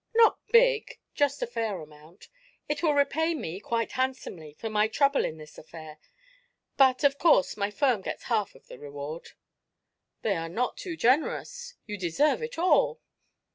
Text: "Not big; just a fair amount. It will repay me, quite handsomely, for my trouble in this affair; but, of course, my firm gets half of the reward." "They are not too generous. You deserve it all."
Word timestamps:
"Not 0.15 0.39
big; 0.51 0.97
just 1.13 1.43
a 1.43 1.45
fair 1.45 1.79
amount. 1.79 2.27
It 2.67 2.81
will 2.81 2.95
repay 2.95 3.35
me, 3.35 3.59
quite 3.59 3.91
handsomely, 3.91 4.51
for 4.51 4.67
my 4.67 4.87
trouble 4.87 5.23
in 5.23 5.37
this 5.37 5.59
affair; 5.59 5.99
but, 6.75 7.03
of 7.03 7.19
course, 7.19 7.55
my 7.55 7.69
firm 7.69 8.01
gets 8.01 8.23
half 8.23 8.55
of 8.55 8.65
the 8.65 8.79
reward." 8.79 9.33
"They 10.23 10.35
are 10.37 10.49
not 10.49 10.75
too 10.75 10.97
generous. 10.97 11.75
You 11.85 11.99
deserve 11.99 12.41
it 12.41 12.57
all." 12.57 12.99